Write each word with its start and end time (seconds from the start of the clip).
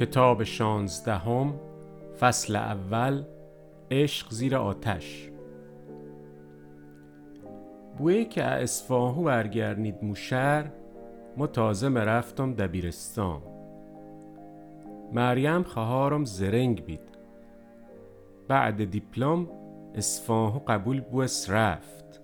کتاب 0.00 0.44
شانزدهم 0.44 1.54
فصل 2.20 2.56
اول 2.56 3.24
عشق 3.90 4.30
زیر 4.30 4.56
آتش. 4.56 5.30
بوی 7.98 8.24
که 8.24 8.44
اصفاهو 8.44 9.24
برگرنید 9.24 9.94
موشر 10.02 10.70
ما 11.36 11.46
تازه 11.46 11.88
مرفتم 11.88 12.54
دبیرستان. 12.54 13.42
مریم 15.12 15.62
خواهارم 15.62 16.24
زرنگ 16.24 16.84
بید. 16.84 17.18
بعد 18.48 18.90
دیپلم 18.90 19.48
اصفاهو 19.94 20.60
قبول 20.68 21.00
بوس 21.00 21.50
رفت. 21.50 22.20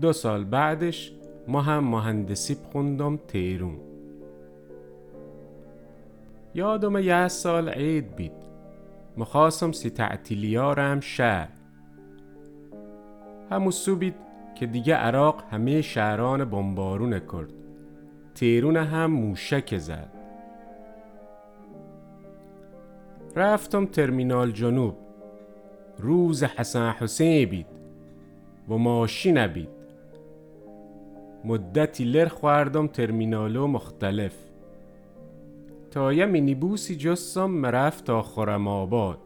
دو 0.00 0.12
سال 0.12 0.44
بعدش 0.44 1.12
ما 1.48 1.60
هم 1.60 1.84
مهندسی 1.84 2.54
بخوندم 2.54 3.16
تیرون. 3.16 3.93
یادم 6.54 6.96
یه 6.96 7.28
سال 7.28 7.68
عید 7.68 8.16
بید. 8.16 8.32
مخواستم 9.16 9.72
سی 9.72 9.90
تعطیلیارم 9.90 11.00
شهر. 11.00 11.48
همو 13.50 13.70
سو 13.70 13.96
بید 13.96 14.14
که 14.54 14.66
دیگه 14.66 14.94
عراق 14.94 15.44
همه 15.50 15.82
شهران 15.82 16.44
بمبارونه 16.44 17.20
کرد. 17.20 17.52
تیرون 18.34 18.76
هم 18.76 19.10
موشک 19.10 19.78
زد. 19.78 20.12
رفتم 23.36 23.86
ترمینال 23.86 24.50
جنوب. 24.50 24.94
روز 25.98 26.44
حسن 26.44 26.90
حسین 26.90 27.48
بید 27.48 27.66
و 28.68 28.74
ماشین 28.74 29.46
بید. 29.46 29.68
مدتی 31.44 32.04
لر 32.04 32.28
خوردم 32.28 32.86
ترمینالو 32.86 33.66
مختلف. 33.66 34.43
تا 35.94 36.12
یه 36.12 36.26
مینیبوسی 36.26 36.96
جستم 36.96 37.50
مرفت 37.50 38.04
تا 38.04 38.22
خورم 38.22 38.68
آباد. 38.68 39.18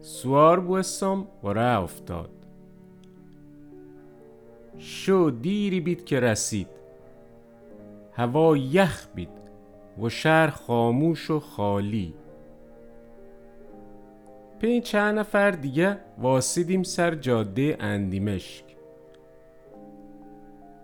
سوار 0.00 0.60
بوستم 0.60 1.26
و 1.44 1.48
ره 1.48 1.78
افتاد. 1.78 2.30
شو 4.78 5.32
دیری 5.42 5.80
بید 5.80 6.04
که 6.04 6.20
رسید. 6.20 6.66
هوا 8.12 8.56
یخ 8.56 9.06
بید 9.14 9.28
و 10.02 10.08
شهر 10.08 10.50
خاموش 10.50 11.30
و 11.30 11.40
خالی. 11.40 12.14
پی 14.58 14.80
چند 14.80 15.18
نفر 15.18 15.50
دیگه 15.50 15.98
واسیدیم 16.18 16.82
سر 16.82 17.14
جاده 17.14 17.76
اندیمشک. 17.80 18.64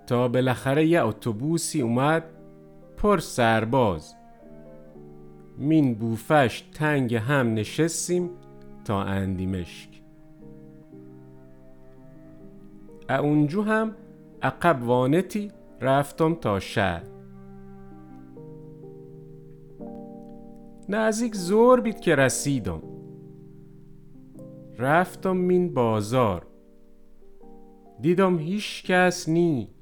تا 0.07 0.29
بالاخره 0.29 0.87
یه 0.87 1.05
اتوبوسی 1.05 1.81
اومد 1.81 2.33
پر 3.05 3.19
سرباز. 3.19 4.14
مین 5.58 5.94
بوفش 5.94 6.64
تنگ 6.74 7.14
هم 7.14 7.55
نشستیم 7.55 8.30
تا 8.84 9.02
اندیمشک. 9.02 10.02
اونجو 13.11 13.62
هم 13.62 13.94
عقب 14.42 14.83
وانتی 14.83 15.50
رفتم 15.80 16.34
تا 16.34 16.61
شهر. 16.61 17.02
نزدیک 20.89 21.34
زور 21.34 21.80
بید 21.80 22.00
که 22.00 22.14
رسیدم. 22.14 22.83
رفتم 24.78 25.36
مین 25.36 25.74
بازار. 25.74 26.46
دیدم 28.00 28.39
هیچ 28.39 28.84
کس 28.84 29.28
نی 29.28 29.73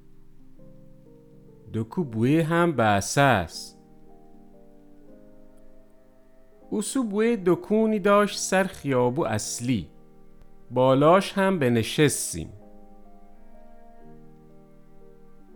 هم 2.43 2.73
بسه 2.73 3.21
است. 3.21 3.79
اوسو 6.71 7.05
بوی 7.05 7.39
دکونی 7.47 7.99
داشت 7.99 8.39
سر 8.39 8.65
خیابو 8.65 9.25
اصلی. 9.25 9.89
بالاش 10.71 11.33
هم 11.33 11.59
بنشستیم. 11.59 12.53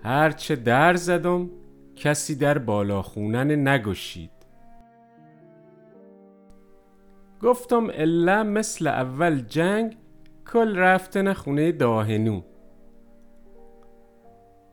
هرچه 0.02 0.56
در 0.56 0.94
زدم 0.94 1.50
کسی 1.96 2.34
در 2.34 2.58
بالا 2.58 3.02
خونن 3.02 3.68
نگشید. 3.68 4.30
گفتم 7.42 7.90
الا 7.92 8.42
مثل 8.42 8.86
اول 8.86 9.40
جنگ 9.40 9.96
کل 10.52 10.76
رفتن 10.76 11.32
خونه 11.32 11.72
داهنو. 11.72 12.40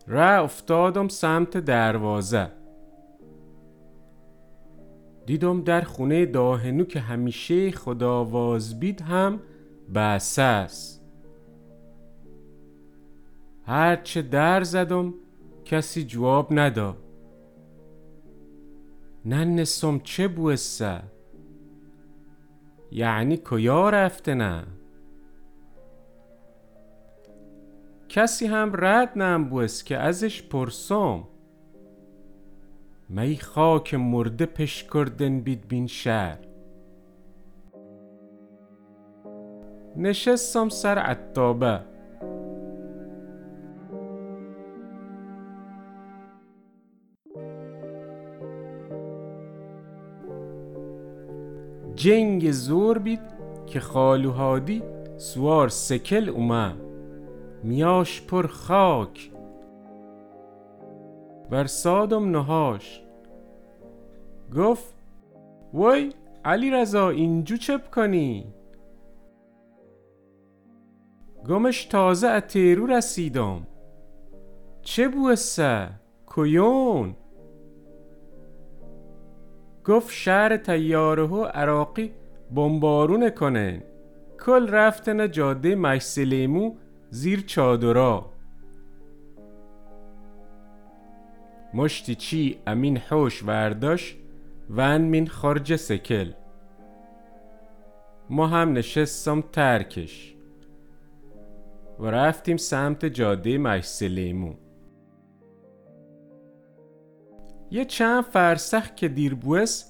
ره 0.08 0.41
افتادم 0.41 1.08
سمت 1.08 1.58
دروازه. 1.58 2.52
دیدم 5.25 5.62
در 5.62 5.81
خونه 5.81 6.25
داهنو 6.25 6.84
که 6.84 7.00
همیشه 7.00 7.72
خداواز 7.72 8.80
بید 8.80 9.02
هم 9.02 9.40
بسه 9.96 10.42
است. 10.42 11.03
هرچه 13.66 14.22
در 14.22 14.63
زدم 14.63 15.13
کسی 15.66 16.03
جواب 16.03 16.53
ندا 16.53 16.97
ننسم 19.25 20.00
چه 20.00 20.28
بوسه؟ 20.28 21.02
یعنی 22.92 23.42
کجا 23.46 23.90
رفته 23.90 24.34
نه؟ 24.34 24.63
کسی 28.13 28.46
هم 28.47 28.72
رد 28.74 29.12
نم 29.16 29.50
بوس 29.50 29.84
که 29.84 29.97
ازش 29.97 30.44
پرسم. 30.44 31.24
می 33.09 33.38
خاک 33.38 33.94
مرده 33.94 34.46
پش 34.46 34.84
کردن 34.84 35.40
بید 35.40 35.68
بین 35.68 35.88
شهر. 35.88 36.38
نشستم 39.97 40.69
سر 40.69 40.97
عطابه 40.97 41.79
جنگ 51.95 52.51
زور 52.51 52.97
بید 52.97 53.22
که 53.66 53.80
خالو 53.80 54.31
هادی 54.31 54.84
سوار 55.18 55.69
سکل 55.69 56.30
اومد. 56.30 56.93
میاش 57.63 58.22
پر 58.22 58.47
خاک. 58.47 59.31
بر 61.50 61.66
سادم 61.66 62.31
نهاش. 62.31 63.03
گفت 64.56 64.94
وای 65.74 66.13
علی 66.46 66.72
رضا 66.72 67.09
اینجو 67.09 67.57
چپ 67.57 67.90
کنی 67.90 68.53
گمش 71.47 71.85
تازه 71.85 72.28
اتیرو 72.28 72.85
رسیدم. 72.85 73.68
چه 74.81 75.07
بوسه 75.07 75.90
کیون؟ 76.35 77.16
گفت 79.85 80.12
شهر 80.12 80.57
تیاره 80.57 81.24
و 81.24 81.44
عراقی 81.44 82.12
بمبارونه 82.56 83.30
کنن. 83.30 83.81
کل 84.45 84.68
رفتن 84.69 85.31
جاده 85.31 85.75
مشسلیمو 85.75 86.75
زیر 87.13 87.41
چادرا. 87.41 88.25
مشتی 91.74 92.16
چی 92.16 92.59
امین 92.68 92.97
حوش 92.97 93.44
ورداش 93.44 94.18
ون 94.69 95.01
مین 95.01 95.28
خارج 95.28 95.75
سکل. 95.75 96.31
ما 98.29 98.47
هم 98.47 98.74
نشستم 98.74 99.41
ترکش. 99.41 100.35
و 102.00 102.06
رفتیم 102.06 102.57
سمت 102.57 103.06
جاده 103.06 103.57
مشسلیمو 103.57 104.53
یه 107.71 107.86
چند 107.86 108.24
فرسخ 108.24 108.95
که 108.95 109.07
دیر 109.07 109.36
بوس 109.36 109.83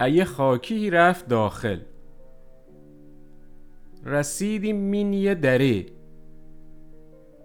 ایه 0.00 0.24
خاکی 0.24 0.90
رفت 0.90 1.28
داخل. 1.28 1.80
رسیدیم 4.04 4.76
مین 4.76 5.12
یه 5.12 5.34
دره. 5.34 5.99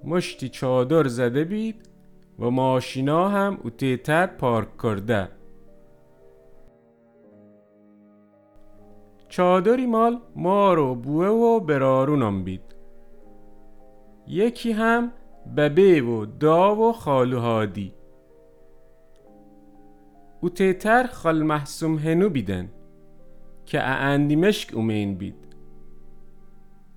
مشتی 0.06 0.50
چادر 0.50 1.08
زده 1.08 1.44
بید 1.44 1.90
و 2.40 2.50
ماشینا 2.50 3.30
هم 3.30 3.58
اوتیتر 3.64 4.28
پارک 4.28 4.68
کرده. 4.84 5.30
چادری 9.30 9.86
مال 9.86 10.22
ما 10.36 10.74
رو 10.74 10.96
بوه 10.96 11.28
و 11.28 11.60
برارونم 11.60 12.44
بید. 12.44 12.76
یکی 14.28 14.72
هم 14.72 15.12
ببه 15.58 16.02
و 16.02 16.26
دا 16.26 16.76
و 16.76 16.94
خالو 16.94 17.40
هادی 17.40 17.94
او 20.42 20.50
تیتر 20.50 21.08
خال 21.08 21.44
محسوم 21.44 21.98
هنو 21.98 22.30
بیدن 22.30 22.70
که 23.66 23.82
اندی 23.82 24.36
مشک 24.36 24.74
اومین 24.74 25.16
بید. 25.16 25.56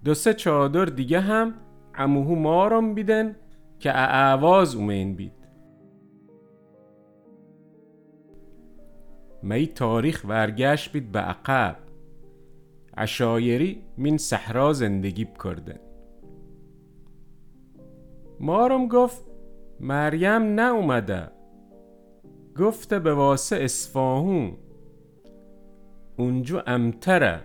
دو 0.04 0.14
سه 0.14 0.34
چادر 0.34 0.84
دیگه 0.84 1.20
هم 1.20 1.54
اموهو 1.98 2.34
مارم 2.34 2.94
بیدن 2.94 3.36
که 3.78 3.90
اعواز 3.90 4.74
اومین 4.74 5.14
بید. 5.14 5.32
می 9.42 9.66
تاریخ 9.66 10.24
ورگشت 10.28 10.92
بید 10.92 11.12
به 11.12 11.18
عقب. 11.18 11.76
عشایری 12.96 13.82
من 13.98 14.16
صحرا 14.16 14.72
زندگی 14.72 15.24
بکرده 15.24 15.80
مارم 18.40 18.88
گفت 18.88 19.24
مریم 19.80 20.42
نه 20.42 20.72
اومده. 20.72 21.30
گفته 22.58 22.98
به 22.98 23.14
واسه 23.14 23.56
اسفاهون 23.56 24.56
اونجو 26.16 26.60
امتره. 26.66 27.44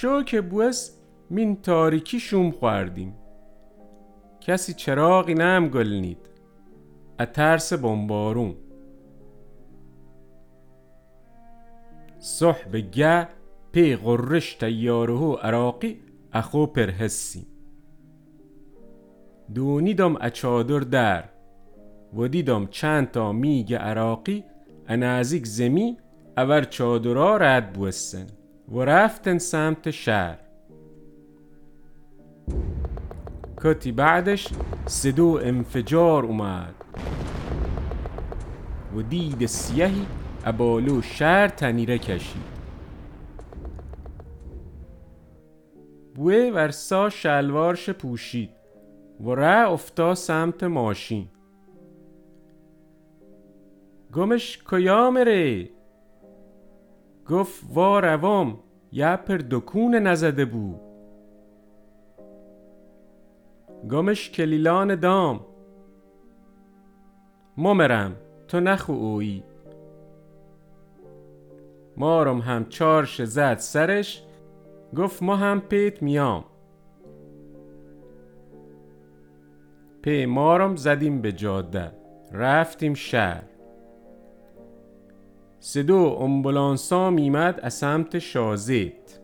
شو 0.00 0.22
که 0.22 0.40
بوس 0.40 0.90
من 1.30 1.56
تاریکی 1.56 2.20
شوم 2.20 2.50
خوردیم 2.50 3.14
کسی 4.40 4.74
چراغی 4.74 5.34
نم 5.34 5.68
گلنید. 5.68 6.18
اترس 7.20 7.72
بمبارون. 7.72 8.54
صحب 12.18 12.76
گه 12.76 13.28
پی 13.72 13.96
غرش 13.96 14.54
تیارهو 14.54 15.32
عراقی 15.32 16.00
اخو 16.32 16.66
پر 16.66 16.90
حسی. 16.90 17.46
دونیدم 19.54 20.16
اچادر 20.20 20.78
در. 20.78 21.24
و 22.16 22.28
دیدم 22.28 22.66
چند 22.66 23.10
تا 23.10 23.32
میگ 23.32 23.74
عراقی. 23.74 24.44
انازیک 24.88 25.46
زمی 25.46 25.96
اور 26.36 26.62
چادرها 26.62 27.36
رد 27.36 27.72
بوستن 27.72 28.26
و 28.68 28.80
رفتن 28.80 29.38
سمت 29.38 29.90
شهر. 29.90 30.38
کتی 33.62 33.92
بعدش 33.92 34.48
صدو 34.86 35.40
انفجار 35.42 36.24
اومد. 36.24 36.74
و 38.96 39.02
دید 39.02 39.46
سیهی 39.46 40.06
ابالو 40.44 41.02
شهر 41.02 41.48
تنیره 41.48 41.98
کشید. 41.98 42.54
بوه 46.14 46.50
ورسا 46.54 47.10
شلوارش 47.10 47.90
پوشید 47.90 48.50
و 49.20 49.30
ره 49.30 49.70
افتا 49.70 50.14
سمت 50.14 50.64
ماشین. 50.64 51.28
گمش 54.12 54.62
کجا 54.62 55.10
مره 55.10 55.70
گفت 57.28 57.64
وا 57.74 58.00
روام 58.00 58.58
یه 58.92 59.16
پر 59.16 59.40
دکون 59.50 59.94
نزده 59.94 60.44
بود 60.44 60.80
گمش 63.90 64.30
کلیلان 64.30 64.94
دام. 64.94 65.46
ممرم 67.56 68.16
تو 68.48 68.60
نخو 68.60 68.92
اویی 68.92 69.44
مارم 71.96 72.38
هم 72.38 72.64
چارش 72.68 73.22
زد 73.22 73.58
سرش 73.58 74.24
گفت 74.96 75.22
ما 75.22 75.36
هم 75.36 75.60
پیت 75.60 76.02
میام. 76.02 76.44
پی 80.02 80.26
مارم 80.26 80.76
زدیم 80.76 81.20
به 81.20 81.32
جاده 81.32 81.92
رفتیم 82.32 82.94
شهر. 82.94 83.53
صدو 85.66 86.16
امبولانسا 86.20 87.10
میمد 87.10 87.60
از 87.62 87.74
سمت 87.74 88.18
شازیت 88.18 89.20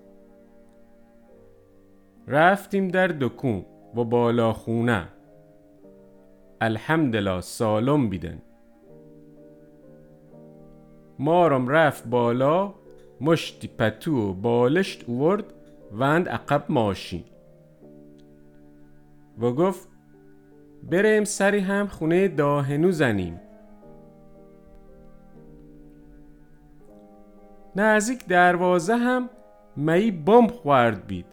رفتیم 2.29 2.89
در 2.89 3.07
دکون 3.07 3.65
و 3.97 4.05
بالا 4.05 4.53
خونه. 4.53 5.09
الحمدلله 6.61 7.41
سالم 7.41 8.09
بیدن. 8.09 8.43
مارم 11.19 11.69
رفت 11.69 12.07
بالا 12.07 12.75
مشتی 13.21 13.69
پتو 13.79 14.31
و 14.31 14.33
بالشت 14.33 15.05
اورد 15.07 15.45
وند 15.93 16.29
عقب 16.29 16.65
ماشین 16.69 17.25
و 19.39 19.51
گفت 19.51 19.89
بریم 20.91 21.25
سری 21.25 21.59
هم 21.59 21.87
خونه 21.87 22.29
داهنو 22.29 22.91
زنیم. 22.91 23.41
نزدیک 27.77 28.27
دروازه 28.27 28.97
هم 28.97 29.31
می 29.77 30.11
بمب 30.11 30.51
خورد 30.51 31.07
بید. 31.07 31.27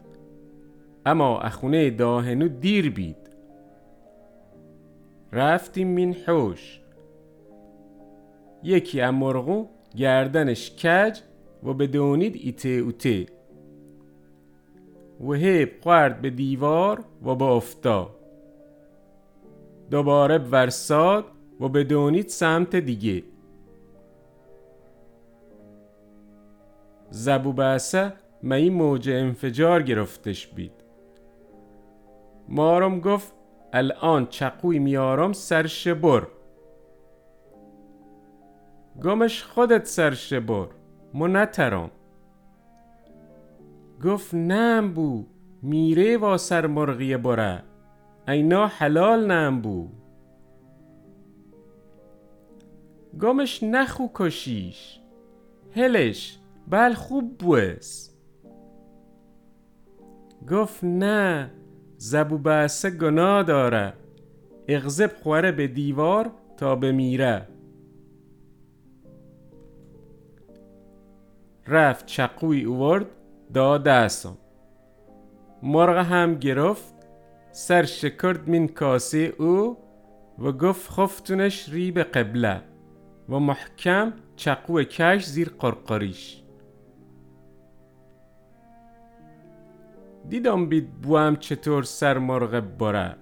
اما 1.06 1.40
اخونه 1.40 1.90
داهنو 1.90 2.48
دیر 2.48 2.90
بید. 2.90 3.16
رفتیم 5.32 5.88
مین 5.88 6.14
حوش. 6.14 6.80
یکی 8.62 9.00
امرغو 9.00 9.66
گردنش 9.96 10.70
کج 10.70 11.20
و 11.64 11.72
بدونید 11.72 12.36
ایته 12.36 12.68
اوته. 12.68 13.26
و 15.20 15.32
هیب 15.32 15.70
خورد 15.82 16.20
به 16.20 16.30
دیوار 16.30 17.04
و 17.24 17.34
با 17.34 17.56
افتا. 17.56 18.10
دوباره 19.90 20.38
ورساد 20.38 21.24
و 21.60 21.68
بدونید 21.68 22.28
سمت 22.28 22.76
دیگه. 22.76 23.22
زبو 27.18 27.52
بسه 27.52 28.12
می 28.42 28.70
موج 28.70 29.10
انفجار 29.10 29.82
گرفتش 29.82 30.46
بید؟ 30.46 30.72
مارم 32.48 33.00
گفت 33.00 33.32
الان 33.72 34.26
چقوی 34.26 34.78
میارم 34.78 35.32
سرش 35.32 35.88
بر 35.88 36.26
گمش 39.02 39.44
خودت 39.44 39.84
سرش 39.86 40.32
بر 40.32 40.66
مو 41.14 41.28
نترم 41.28 41.90
گفت 44.04 44.34
نم 44.34 44.94
بو 44.94 45.24
میره 45.62 46.16
وا 46.16 46.36
سر 46.36 46.66
مرغی 46.66 47.16
بره. 47.16 47.62
اینا 48.28 48.66
حلال 48.66 49.26
نم 49.26 49.60
بو. 49.60 49.88
گمش 53.20 53.62
نخو 53.62 54.08
کشیش. 54.14 55.00
هلش 55.74 56.38
بل 56.70 56.94
خوب 56.94 57.38
بوس. 57.38 58.10
گفت 60.50 60.84
نه 60.84 61.50
زبو 61.96 62.38
بسه 62.38 62.90
گناه 62.90 63.42
داره. 63.42 63.92
اغزب 64.68 65.12
خوره 65.22 65.52
به 65.52 65.66
دیوار 65.66 66.30
تا 66.56 66.76
بمیره. 66.76 67.48
رفت 71.66 72.06
چقوی 72.06 72.64
اوورد 72.64 73.06
دا 73.54 73.78
دستم 73.78 74.38
مرغ 75.62 75.96
هم 75.96 76.34
گرفت 76.34 76.94
سر 77.52 77.84
شکرد 77.84 78.50
من 78.50 78.68
کاسه 78.68 79.34
او 79.38 79.76
و 80.38 80.52
گفت 80.52 80.90
خفتونش 80.90 81.68
ری 81.68 81.90
به 81.90 82.02
قبله 82.02 82.62
و 83.28 83.38
محکم 83.38 84.12
چقو 84.36 84.82
کش 84.82 85.24
زیر 85.24 85.48
قرقریش. 85.58 86.42
دیدم 90.28 90.66
بید 90.66 91.00
بوام 91.00 91.36
چطور 91.36 91.82
سر 91.82 92.18
مرغ 92.18 92.60
بره. 92.60 93.16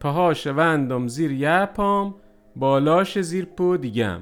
پاهاش 0.00 0.46
وندم 0.46 1.08
زیر 1.08 1.32
یه 1.32 1.66
پام 1.66 2.14
بالاش 2.56 3.20
زیر 3.20 3.44
پو 3.44 3.76
دیگم. 3.76 4.20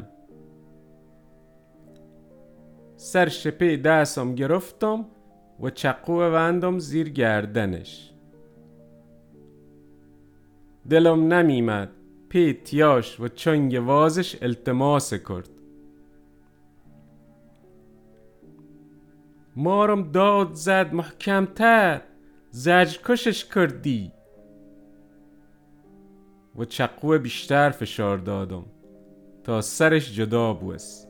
سر 2.97 3.29
شپه 3.29 3.77
دستم 3.77 4.35
گرفتم 4.35 5.05
و 5.61 5.71
چقو 5.71 6.21
وندم 6.21 6.79
زیر 6.79 7.09
گردنش. 7.09 8.13
دلم 10.91 11.33
نمیمد 11.33 11.91
پی 12.29 12.53
تیاش 12.53 13.21
و 13.21 13.29
چنگ 13.29 13.83
وازش 13.87 14.43
التماس 14.43 15.15
کرد. 15.15 15.62
مارم 19.57 20.03
داد 20.03 20.53
زد 20.53 20.95
محکمتر. 20.95 22.01
زجر 22.51 22.99
کشش 23.05 23.45
کردی. 23.45 24.13
و 26.59 26.65
چقوه 26.65 27.19
بیشتر 27.19 27.71
فشار 27.71 28.19
دادم. 28.19 28.65
تا 29.45 29.61
سرش 29.61 30.13
جدا 30.13 30.53
بوست 30.53 31.09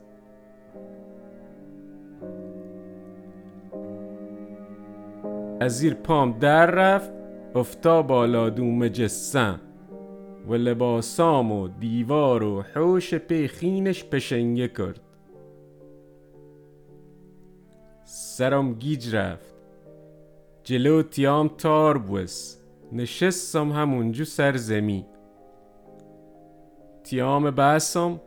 از 5.61 5.79
زیر 5.79 5.95
پام 5.95 6.39
در 6.39 6.67
رفت 6.67 7.13
افتا 7.55 8.03
بالا 8.03 8.51
دوم 8.51 8.89
جسم. 8.89 9.61
و 10.49 10.55
لباسام 10.55 11.53
و 11.53 11.69
دیوار 11.69 12.43
و 12.43 12.63
حوش 12.63 13.15
پی 13.15 13.49
خینش 13.49 14.05
پشنگه 14.05 14.69
کرد. 14.69 15.01
سرم 18.43 18.75
گیج 18.75 19.17
رفت. 19.17 19.55
جلو 20.65 21.03
تیام 21.03 21.49
تار 21.49 21.99
بوس. 21.99 22.57
نشستم 22.93 23.73
همونجو 23.73 24.25
سر 24.25 24.57
زمی 24.57 25.07
تیام 27.05 27.51
بسم 27.51 28.21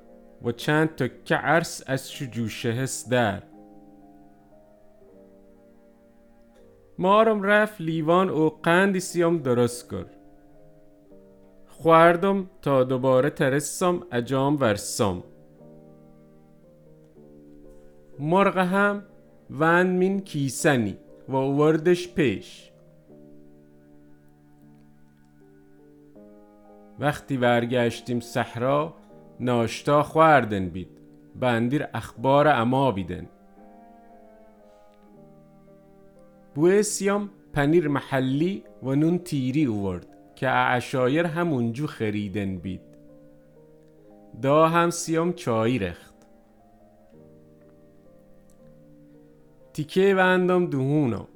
و 0.43 0.51
چند 0.51 0.95
تا 0.95 1.07
که 1.07 1.35
عرس 1.35 1.83
از 1.87 2.11
شو 2.11 2.69
هست 2.69 3.11
در. 3.11 3.43
مارم 6.97 7.43
رفت 7.43 7.81
لیوان 7.81 8.29
و 8.29 8.49
قندی 8.49 8.99
سیام 8.99 9.37
درست 9.37 9.91
کر. 9.91 10.05
خواردم 11.67 12.49
تا 12.61 12.83
دوباره 12.83 13.29
ترسم 13.29 14.01
اجام 14.11 14.55
ورسم. 14.59 15.23
مرغ 18.19 18.57
هم 18.57 19.03
ون 19.49 19.87
مین 19.87 20.19
کیسنی 20.19 20.97
و 21.29 21.31
وردش 21.31 22.13
پیش. 22.13 22.71
وقتی 26.99 27.37
برگشتیم 27.37 28.19
صحرا 28.19 28.93
ناشتا 29.39 30.03
خواردن 30.03 30.69
بید. 30.69 30.89
بندیر 31.39 31.87
اخبار 31.93 32.47
اما 32.47 32.91
بیدن. 32.91 33.27
بوی 36.55 36.83
سیام 36.83 37.29
پنیر 37.53 37.87
محلی 37.87 38.63
و 38.83 38.95
نون 38.95 39.17
تیری 39.17 39.65
اوورد 39.65 40.07
که 40.35 40.47
عشایر 40.47 41.25
همونجو 41.25 41.87
خریدن 41.87 42.57
بید. 42.57 42.81
دا 44.41 44.67
هم 44.67 44.89
سیام 44.89 45.33
چایی 45.33 45.79
رخت. 45.79 46.14
تیکه 49.75 50.15
بندم 50.15 50.65
دوهونم 50.65 51.27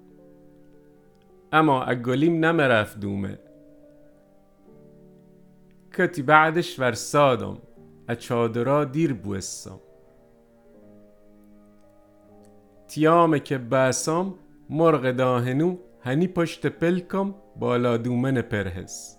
اما 1.51 1.83
اگلیم 1.83 2.45
نمرفت 2.45 2.99
دومه. 2.99 3.39
کتی 5.93 6.21
بعدش 6.21 6.79
ورسادم 6.79 7.57
اچادرا 8.09 8.85
دیر 8.85 9.13
بوستم. 9.13 9.79
تیامه 12.87 13.39
که 13.39 13.57
بسام 13.57 14.35
مرغ 14.69 15.11
داهنو 15.11 15.77
هنی 16.01 16.27
پشت 16.27 16.67
پلکم 16.67 17.35
بالا 17.59 17.97
دومن 17.97 18.41
پرهز. 18.41 19.17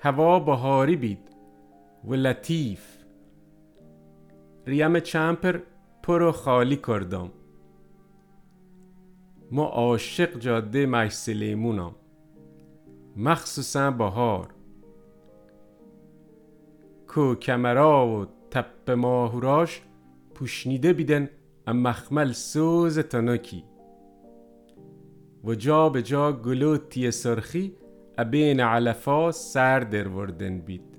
هوا 0.00 0.40
بهاری 0.40 0.96
بید 0.96 1.28
و 2.04 2.14
لطیف. 2.14 2.96
ریم 4.66 5.00
چمپر 5.00 5.60
پر 6.06 6.22
و 6.22 6.32
خالی 6.32 6.76
کردم. 6.76 7.30
ما 9.50 9.64
عاشق 9.64 10.38
جاده 10.38 10.86
مجسلیمونم 10.86 11.94
مخصوصا 13.16 13.90
بهار. 13.90 14.48
کو 17.08 17.34
کمرا 17.34 18.06
و 18.06 18.26
تپ 18.50 18.90
ماهوراش 18.90 19.82
پوشنیده 20.34 20.92
بیدن 20.92 21.28
ام 21.66 21.76
مخمل 21.76 22.32
سوز 22.32 22.98
تنکی. 22.98 23.64
و 25.44 25.54
جا 25.54 25.88
به 25.88 26.02
جا 26.02 26.32
گلوتی 26.32 27.10
سرخی 27.10 27.76
ابین 28.18 28.60
علفا 28.60 29.32
سر 29.32 29.80
در 29.80 30.08
وردن 30.08 30.58
بید. 30.58 30.96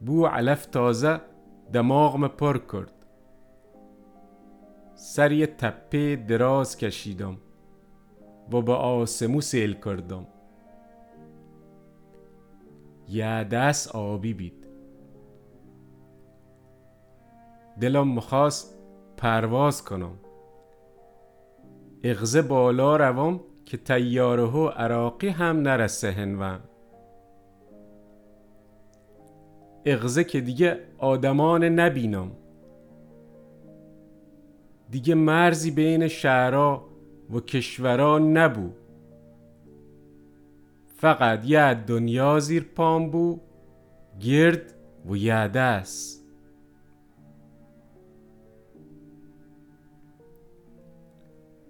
بو 0.00 0.26
علف 0.26 0.66
تازه 0.66 1.31
دماغم 1.72 2.28
پر 2.28 2.58
کرد. 2.58 2.92
سر 4.94 5.46
تپه 5.46 6.16
دراز 6.16 6.76
کشیدم 6.76 7.36
و 8.52 8.62
با 8.62 8.76
آسمو 8.76 9.40
سیل 9.40 9.74
کردم. 9.74 10.26
یه 13.08 13.44
دست 13.44 13.96
آبی 13.96 14.34
بید. 14.34 14.66
دلم 17.80 18.08
مخواست 18.08 18.78
پرواز 19.16 19.84
کنم. 19.84 20.18
اغزه 22.04 22.42
بالا 22.42 22.96
روم 22.96 23.40
که 23.64 23.76
تیاره 23.76 24.42
و 24.42 24.68
عراقی 24.68 25.28
هم 25.28 25.56
نرسه 25.56 26.10
هنوم 26.10 26.60
اغزه 29.84 30.24
که 30.24 30.40
دیگه 30.40 30.78
آدمان 30.98 31.64
نبینم. 31.64 32.30
دیگه 34.90 35.14
مرزی 35.14 35.70
بین 35.70 36.08
شهرها 36.08 36.88
و 37.30 37.40
کشورا 37.40 38.18
نبو. 38.18 38.70
فقط 40.86 41.44
یه 41.44 41.74
دنیا 41.74 42.40
زیر 42.40 42.62
پام 42.62 43.10
بو 43.10 43.40
گرد 44.20 44.74
و 45.10 45.16
یه 45.16 45.48
دست 45.48 46.24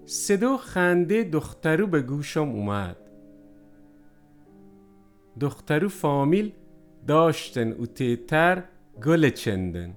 صدا 0.04 0.56
خنده 0.56 1.24
دخترو 1.24 1.86
به 1.86 2.02
گوشم 2.02 2.48
اومد. 2.48 2.96
دخترو 5.40 5.88
فامیل 5.88 6.52
داشتن 7.06 7.72
او 7.72 7.86
تیتر 7.86 8.62
گل 9.04 9.30
چندن. 9.30 9.94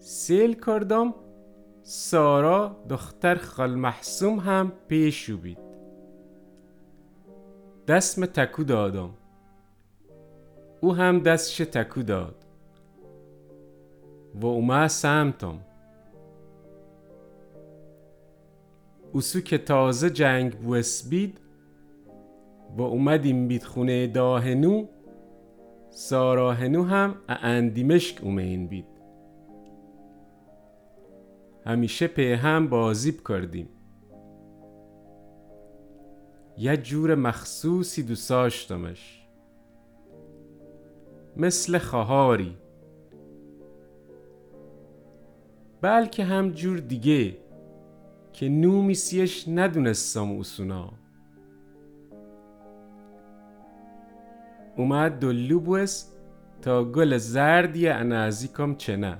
سیل 0.00 0.54
کردم 0.66 1.14
سارا 1.82 2.76
دختر 2.90 3.34
خال 3.34 3.74
محسوم 3.74 4.38
هم 4.38 4.72
پیشو 4.88 5.36
بید 5.36 5.58
دستم 7.86 8.26
تکو 8.26 8.64
دادم. 8.64 9.10
او 10.80 10.94
هم 10.94 11.20
دستش 11.20 11.56
تکو 11.56 12.02
داد. 12.02 12.44
و 14.34 14.46
اومد 14.46 14.86
سمتم. 14.86 15.58
اوسو 19.12 19.40
که 19.40 19.58
تازه 19.58 20.10
جنگ 20.10 20.58
بوس 20.58 21.08
بید 21.08 21.40
و 22.76 22.82
اومدیم 22.82 23.48
بید 23.48 23.64
خونه 23.64 24.06
داهنو. 24.06 24.86
سارا 25.90 26.52
هنو 26.52 26.82
هم 26.82 27.14
اندیمشک 27.28 28.24
اومین 28.24 28.66
بید. 28.66 28.86
همیشه 31.66 32.06
په 32.06 32.22
هم 32.36 32.68
بازیب 32.68 33.28
کردیم 33.28 33.68
یه 36.58 36.76
جور 36.76 37.14
مخصوصی 37.14 38.02
دوستاشتمش 38.02 39.26
مثل 41.36 41.78
خهاری 41.78 42.56
بلکه 45.80 46.24
هم 46.24 46.50
جور 46.50 46.78
دیگه 46.78 47.36
که 48.32 48.48
نومیسیش 48.48 49.48
ندونستم 49.48 50.30
اوسونا. 50.30 51.05
اومد 54.76 55.18
دلو 55.18 55.60
بوس 55.60 56.04
تا 56.62 56.84
گل 56.84 57.16
زردی 57.16 57.88
انازیکم 57.88 58.74
چنه. 58.74 59.18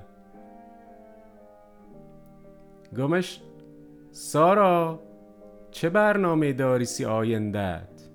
گمش 2.97 3.41
سارا 4.11 4.99
چه 5.71 5.89
برنامه 5.89 6.53
داری 6.53 6.85
سی 6.85 7.05
آیندت؟ 7.05 8.09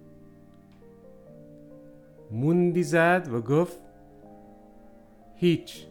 موندی 2.30 2.82
زد 2.82 3.28
و 3.32 3.40
گفت 3.40 3.78
هیچ. 5.36 5.86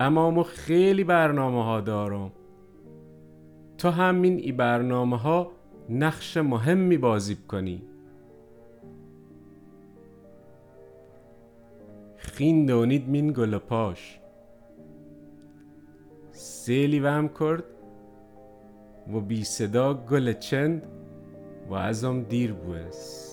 اما 0.00 0.30
مو 0.30 0.42
خیلی 0.42 1.04
برنامه 1.04 1.64
ها 1.64 1.80
دارم. 1.80 2.32
تو 3.78 3.90
همین 3.90 4.38
ای 4.38 4.52
برنامه 4.52 5.18
ها 5.18 5.52
نقش 5.88 6.36
مهمی 6.36 6.96
بازی 6.96 7.36
کنی. 7.36 7.89
خین 12.40 12.66
دونید 12.66 13.08
مین 13.08 13.32
گل 13.32 13.58
پاش. 13.58 14.20
سیلی 16.32 17.00
وهم 17.00 17.28
کرد 17.28 17.64
و 19.12 19.20
بی 19.20 19.44
صدا 19.44 19.94
گل 19.94 20.32
چند 20.32 20.82
و 21.68 21.74
ازم 21.74 22.22
دیر 22.22 22.52
بوست 22.52 23.29